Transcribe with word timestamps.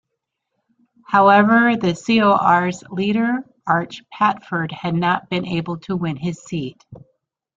However, 1.05 1.75
the 1.77 1.93
CoR's 1.93 2.81
leader, 2.89 3.45
Arch 3.67 4.01
Pafford, 4.11 4.71
had 4.71 4.95
not 4.95 5.29
been 5.29 5.45
able 5.45 5.77
to 5.81 5.95
win 5.95 6.15
his 6.15 6.41
seat. 6.41 6.83